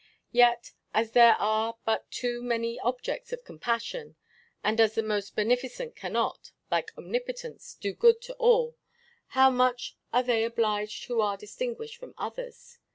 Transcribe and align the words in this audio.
Yet, 0.31 0.71
as 0.95 1.11
there 1.11 1.35
are 1.37 1.77
but 1.85 2.09
too 2.09 2.41
many 2.41 2.79
objects 2.79 3.31
of 3.31 3.43
compassion, 3.43 4.15
and 4.63 4.81
as 4.81 4.95
the 4.95 5.03
most 5.03 5.35
beneficent 5.35 5.95
cannot, 5.95 6.49
like 6.71 6.89
Omnipotence, 6.97 7.75
do 7.75 7.93
good 7.93 8.19
to 8.23 8.33
all, 8.37 8.75
how 9.37 9.51
much 9.51 9.95
are 10.11 10.23
they 10.23 10.43
obliged 10.43 11.05
who 11.05 11.21
are 11.21 11.37
distinguished 11.37 11.97
from 11.97 12.15
others! 12.17 12.79